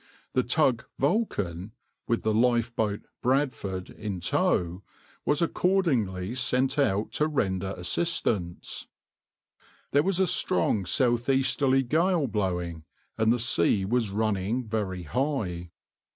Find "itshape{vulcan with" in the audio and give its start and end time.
0.99-2.23